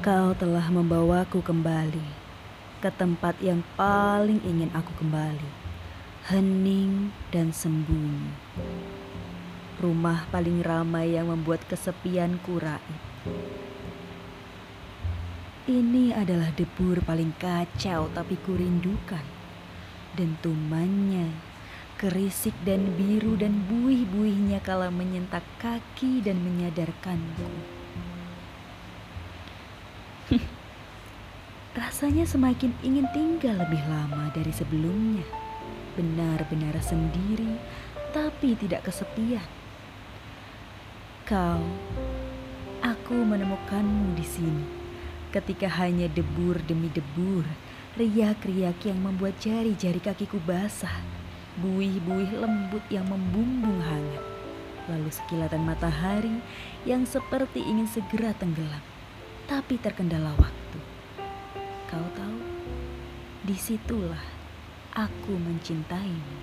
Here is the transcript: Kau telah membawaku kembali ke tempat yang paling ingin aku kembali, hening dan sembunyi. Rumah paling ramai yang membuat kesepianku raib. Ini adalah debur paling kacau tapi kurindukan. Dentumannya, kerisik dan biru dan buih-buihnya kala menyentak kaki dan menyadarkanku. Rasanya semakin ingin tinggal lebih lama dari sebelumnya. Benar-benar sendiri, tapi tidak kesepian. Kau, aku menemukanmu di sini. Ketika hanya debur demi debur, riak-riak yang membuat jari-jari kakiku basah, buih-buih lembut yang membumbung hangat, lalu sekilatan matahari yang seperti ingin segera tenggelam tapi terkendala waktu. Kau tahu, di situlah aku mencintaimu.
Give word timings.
Kau 0.00 0.32
telah 0.32 0.64
membawaku 0.72 1.44
kembali 1.44 2.08
ke 2.80 2.88
tempat 2.88 3.36
yang 3.44 3.60
paling 3.76 4.40
ingin 4.48 4.72
aku 4.72 4.96
kembali, 4.96 5.52
hening 6.24 7.12
dan 7.28 7.52
sembunyi. 7.52 8.32
Rumah 9.76 10.24
paling 10.32 10.64
ramai 10.64 11.20
yang 11.20 11.28
membuat 11.28 11.68
kesepianku 11.68 12.64
raib. 12.64 13.00
Ini 15.68 16.16
adalah 16.16 16.48
debur 16.56 17.04
paling 17.04 17.36
kacau 17.36 18.08
tapi 18.16 18.40
kurindukan. 18.40 19.28
Dentumannya, 20.16 21.28
kerisik 22.00 22.56
dan 22.64 22.96
biru 22.96 23.36
dan 23.36 23.68
buih-buihnya 23.68 24.64
kala 24.64 24.88
menyentak 24.88 25.44
kaki 25.60 26.24
dan 26.24 26.40
menyadarkanku. 26.40 27.79
Rasanya 31.80 32.22
semakin 32.22 32.70
ingin 32.86 33.06
tinggal 33.10 33.58
lebih 33.58 33.82
lama 33.90 34.30
dari 34.30 34.54
sebelumnya. 34.54 35.26
Benar-benar 35.98 36.78
sendiri, 36.78 37.58
tapi 38.14 38.54
tidak 38.54 38.86
kesepian. 38.86 39.44
Kau, 41.26 41.62
aku 42.82 43.14
menemukanmu 43.14 44.14
di 44.18 44.26
sini. 44.26 44.66
Ketika 45.30 45.70
hanya 45.78 46.10
debur 46.10 46.58
demi 46.66 46.90
debur, 46.90 47.46
riak-riak 47.94 48.82
yang 48.82 48.98
membuat 48.98 49.38
jari-jari 49.38 50.02
kakiku 50.02 50.42
basah, 50.42 50.94
buih-buih 51.62 52.34
lembut 52.34 52.82
yang 52.90 53.06
membumbung 53.06 53.78
hangat, 53.78 54.24
lalu 54.90 55.10
sekilatan 55.10 55.62
matahari 55.62 56.42
yang 56.82 57.06
seperti 57.06 57.62
ingin 57.62 57.86
segera 57.86 58.34
tenggelam 58.34 58.82
tapi 59.50 59.74
terkendala 59.82 60.30
waktu. 60.38 60.78
Kau 61.90 62.06
tahu, 62.14 62.38
di 63.42 63.58
situlah 63.58 64.22
aku 64.94 65.34
mencintaimu. 65.34 66.38